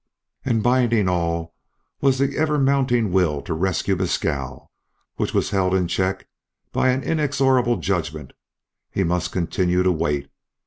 And 0.43 0.63
binding 0.63 1.07
all 1.07 1.53
was 2.01 2.17
the 2.17 2.35
ever 2.35 2.57
mounting 2.57 3.11
will 3.11 3.39
to 3.43 3.53
rescue 3.53 3.95
Mescal, 3.95 4.71
which 5.17 5.31
was 5.35 5.51
held 5.51 5.75
in 5.75 5.87
check 5.87 6.25
by 6.71 6.89
an 6.89 7.03
inexorable 7.03 7.77
judgment; 7.77 8.33
he 8.89 9.03
must 9.03 9.31
continue 9.31 9.83
to 9.83 9.91
wait. 9.91 10.31